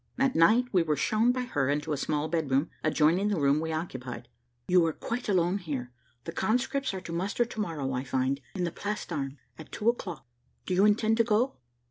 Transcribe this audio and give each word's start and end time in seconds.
At 0.17 0.35
night 0.35 0.65
we 0.71 0.81
were 0.81 0.95
shown 0.95 1.31
by 1.31 1.41
her 1.43 1.69
into 1.69 1.93
a 1.93 1.95
small 1.95 2.27
bedroom, 2.27 2.71
adjoining 2.83 3.27
the 3.27 3.39
room 3.39 3.59
we 3.59 3.71
occupied. 3.71 4.29
"You 4.67 4.83
are 4.87 4.93
quite 4.93 5.29
alone 5.29 5.59
here: 5.59 5.91
the 6.23 6.31
conscripts 6.31 6.91
are 6.95 7.01
to 7.01 7.13
muster 7.13 7.45
to 7.45 7.59
morrow, 7.59 7.93
I 7.93 8.03
find, 8.03 8.41
in 8.55 8.63
the 8.63 8.71
Place 8.71 9.05
d'Armes, 9.05 9.37
at 9.59 9.71
two 9.71 9.89
o'clock: 9.89 10.25
do 10.65 10.73
you 10.73 10.85
intend 10.85 11.17
to 11.17 11.23
go?" 11.23 11.57